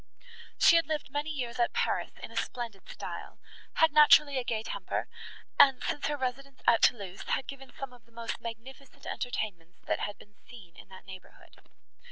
[0.57, 3.37] She had lived many years at Paris in a splendid style;
[3.73, 5.07] had naturally a gay temper,
[5.59, 9.99] and, since her residence at Thoulouse, had given some of the most magnificent entertainments, that
[9.99, 11.69] had been seen in that neighbourhood.